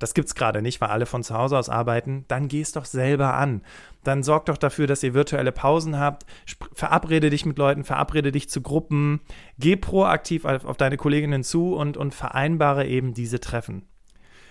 [0.00, 2.24] Das gibt's gerade nicht, weil alle von zu Hause aus arbeiten.
[2.26, 3.62] Dann geh's doch selber an.
[4.02, 6.24] Dann sorg doch dafür, dass ihr virtuelle Pausen habt.
[6.72, 9.20] Verabrede dich mit Leuten, verabrede dich zu Gruppen.
[9.58, 13.89] Geh proaktiv auf, auf deine Kolleginnen zu und, und vereinbare eben diese Treffen.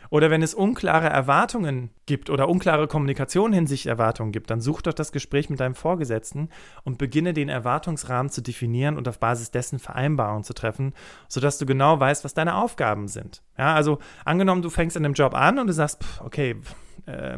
[0.10, 4.94] Oder wenn es unklare Erwartungen gibt oder unklare Kommunikation hinsichtlich Erwartungen gibt, dann such doch
[4.94, 6.50] das Gespräch mit deinem Vorgesetzten
[6.84, 10.94] und beginne den Erwartungsrahmen zu definieren und auf Basis dessen Vereinbarungen zu treffen,
[11.28, 13.44] sodass du genau weißt, was deine Aufgaben sind.
[13.58, 16.56] Ja, also angenommen, du fängst in einem Job an und du sagst, pff, okay,
[17.06, 17.38] äh,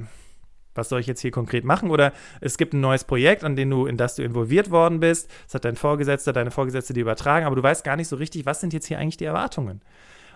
[0.74, 1.90] was soll ich jetzt hier konkret machen?
[1.90, 5.30] Oder es gibt ein neues Projekt, an dem du, in das du involviert worden bist.
[5.46, 8.46] Das hat dein Vorgesetzter, deine Vorgesetzte dir übertragen, aber du weißt gar nicht so richtig,
[8.46, 9.82] was sind jetzt hier eigentlich die Erwartungen?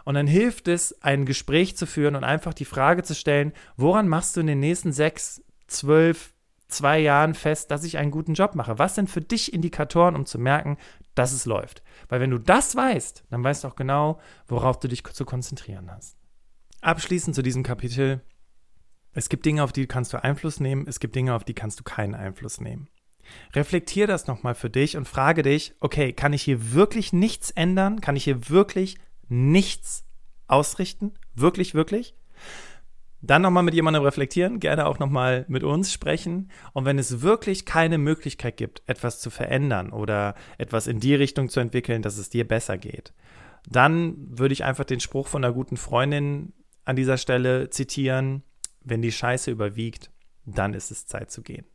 [0.05, 4.07] Und dann hilft es, ein Gespräch zu führen und einfach die Frage zu stellen, woran
[4.07, 6.33] machst du in den nächsten sechs, zwölf,
[6.67, 8.77] zwei Jahren fest, dass ich einen guten Job mache?
[8.77, 10.77] Was sind für dich Indikatoren, um zu merken,
[11.15, 11.81] dass es läuft?
[12.07, 15.91] Weil wenn du das weißt, dann weißt du auch genau, worauf du dich zu konzentrieren
[15.91, 16.17] hast.
[16.81, 18.21] Abschließend zu diesem Kapitel.
[19.11, 21.79] Es gibt Dinge, auf die kannst du Einfluss nehmen, es gibt Dinge, auf die kannst
[21.79, 22.89] du keinen Einfluss nehmen.
[23.53, 28.01] Reflektier das nochmal für dich und frage dich, okay, kann ich hier wirklich nichts ändern?
[28.01, 28.97] Kann ich hier wirklich
[29.29, 30.05] nichts
[30.47, 32.15] ausrichten, wirklich, wirklich.
[33.21, 36.51] Dann nochmal mit jemandem reflektieren, gerne auch nochmal mit uns sprechen.
[36.73, 41.49] Und wenn es wirklich keine Möglichkeit gibt, etwas zu verändern oder etwas in die Richtung
[41.49, 43.13] zu entwickeln, dass es dir besser geht,
[43.67, 48.43] dann würde ich einfach den Spruch von einer guten Freundin an dieser Stelle zitieren,
[48.81, 50.11] wenn die Scheiße überwiegt,
[50.45, 51.65] dann ist es Zeit zu gehen.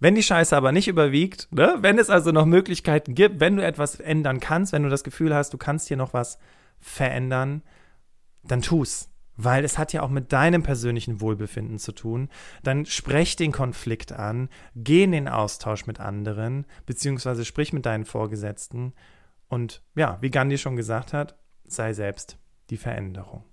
[0.00, 3.64] Wenn die Scheiße aber nicht überwiegt, ne, wenn es also noch Möglichkeiten gibt, wenn du
[3.64, 6.40] etwas ändern kannst, wenn du das Gefühl hast, du kannst hier noch was
[6.82, 7.62] verändern,
[8.44, 9.08] dann tu's.
[9.36, 12.28] weil es hat ja auch mit deinem persönlichen Wohlbefinden zu tun,
[12.62, 18.04] dann sprech den Konflikt an, geh in den Austausch mit anderen, beziehungsweise sprich mit deinen
[18.04, 18.92] Vorgesetzten
[19.48, 22.38] und ja, wie Gandhi schon gesagt hat, sei selbst
[22.70, 23.44] die Veränderung.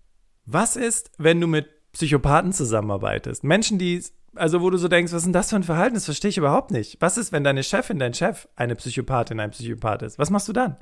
[0.46, 3.44] Was ist, wenn du mit Psychopathen zusammenarbeitest?
[3.44, 4.04] Menschen, die,
[4.36, 5.96] also wo du so denkst, was ist denn das für ein Verhalten?
[5.96, 6.98] Das verstehe ich überhaupt nicht.
[7.00, 10.20] Was ist, wenn deine Chefin, dein Chef eine Psychopathin, ein Psychopath ist?
[10.20, 10.78] Was machst du dann?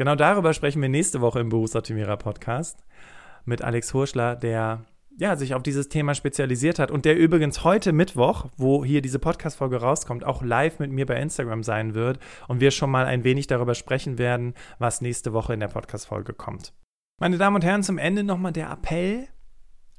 [0.00, 2.86] Genau darüber sprechen wir nächste Woche im Berufsoptimierer Podcast
[3.44, 4.86] mit Alex Hurschler, der
[5.18, 9.18] ja, sich auf dieses Thema spezialisiert hat und der übrigens heute Mittwoch, wo hier diese
[9.18, 13.24] Podcast-Folge rauskommt, auch live mit mir bei Instagram sein wird und wir schon mal ein
[13.24, 16.72] wenig darüber sprechen werden, was nächste Woche in der Podcast-Folge kommt.
[17.18, 19.28] Meine Damen und Herren, zum Ende nochmal der Appell.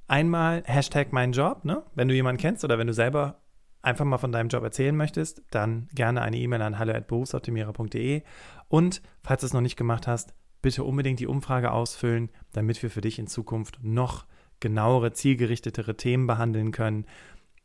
[0.08, 1.84] Einmal Hashtag mein Job, ne?
[1.94, 3.42] Wenn du jemanden kennst oder wenn du selber
[3.84, 8.24] einfach mal von deinem Job erzählen möchtest, dann gerne eine E-Mail an hallo.berufsoptimierer.de
[8.72, 12.90] und falls du es noch nicht gemacht hast, bitte unbedingt die Umfrage ausfüllen, damit wir
[12.90, 14.26] für dich in Zukunft noch
[14.62, 17.06] genauere, zielgerichtetere Themen behandeln können.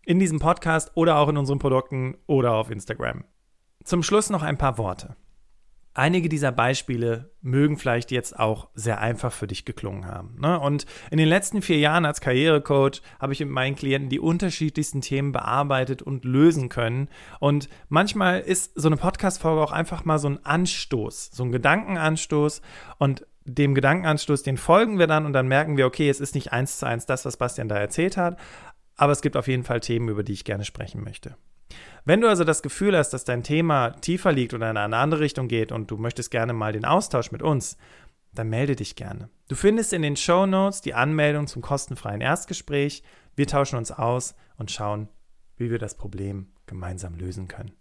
[0.05, 3.23] In diesem Podcast oder auch in unseren Produkten oder auf Instagram.
[3.85, 5.14] Zum Schluss noch ein paar Worte.
[5.99, 10.39] Einige dieser Beispiele mögen vielleicht jetzt auch sehr einfach für dich geklungen haben.
[10.39, 10.61] Ne?
[10.61, 15.01] Und in den letzten vier Jahren als Karrierecoach habe ich mit meinen Klienten die unterschiedlichsten
[15.01, 17.09] Themen bearbeitet und lösen können.
[17.41, 22.61] Und manchmal ist so eine Podcast-Folge auch einfach mal so ein Anstoß, so ein Gedankenanstoß.
[22.99, 26.53] Und dem Gedankenanstoß, den folgen wir dann und dann merken wir, okay, es ist nicht
[26.53, 28.39] eins zu eins das, was Bastian da erzählt hat,
[28.97, 31.37] aber es gibt auf jeden Fall Themen, über die ich gerne sprechen möchte.
[32.05, 35.20] Wenn du also das Gefühl hast, dass dein Thema tiefer liegt oder in eine andere
[35.20, 37.76] Richtung geht und du möchtest gerne mal den Austausch mit uns,
[38.33, 39.29] dann melde dich gerne.
[39.48, 43.02] Du findest in den Show Notes die Anmeldung zum kostenfreien Erstgespräch.
[43.35, 45.09] Wir tauschen uns aus und schauen,
[45.57, 47.72] wie wir das Problem gemeinsam lösen können.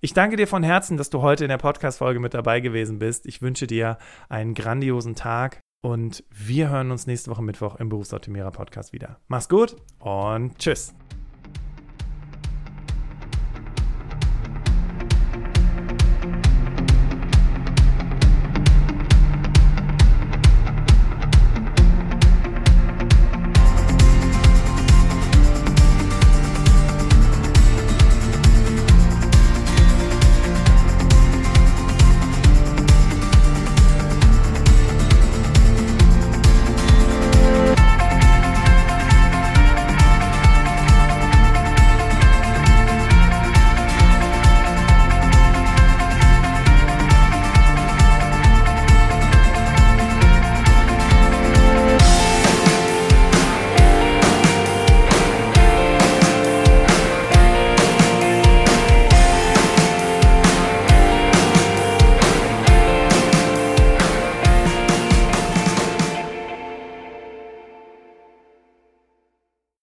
[0.00, 3.24] Ich danke dir von Herzen, dass du heute in der Podcast-Folge mit dabei gewesen bist.
[3.24, 3.96] Ich wünsche dir
[4.28, 9.18] einen grandiosen Tag und wir hören uns nächste Woche Mittwoch im Berufsoptimierer Podcast wieder.
[9.28, 10.94] Mach's gut und tschüss.